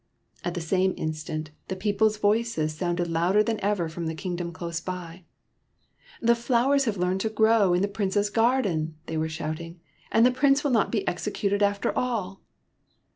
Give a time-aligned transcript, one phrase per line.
[0.43, 4.51] At the same instant, the people s voices sounded louder than ever from the kingdom
[4.51, 5.25] close by.
[5.73, 9.29] *' The flowers have learned the way to grow in the Prince's garden/' they were
[9.29, 9.79] shouting;"
[10.11, 12.41] and the Prince will not be executed, after all